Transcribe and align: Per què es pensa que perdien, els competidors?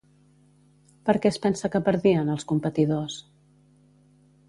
Per 1.09 1.15
què 1.25 1.31
es 1.35 1.37
pensa 1.45 1.71
que 1.75 1.83
perdien, 1.91 2.35
els 2.37 2.49
competidors? 2.53 3.23